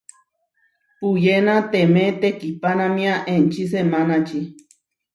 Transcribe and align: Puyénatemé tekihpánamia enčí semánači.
Puyénatemé 0.99 2.05
tekihpánamia 2.21 3.13
enčí 3.33 3.63
semánači. 3.71 4.39